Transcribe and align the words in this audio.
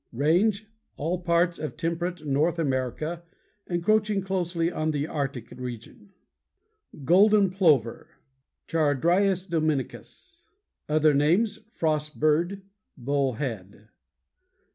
_RANGE 0.19 0.65
All 0.97 1.19
parts 1.19 1.59
of 1.59 1.77
temperate 1.77 2.25
North 2.25 2.57
America, 2.57 3.21
encroaching 3.67 4.19
closely 4.23 4.71
on 4.71 4.89
the 4.89 5.05
Arctic 5.05 5.51
region. 5.51 6.09
Page 6.91 7.01
178. 7.05 7.05
=GOLDEN 7.05 7.49
PLOVER= 7.51 8.09
Charadrius 8.67 9.47
dominicus. 9.47 10.41
Other 10.89 11.13
names: 11.13 11.69
Frost 11.69 12.19
Bird, 12.19 12.63
Bull 12.97 13.33
Head. 13.33 13.89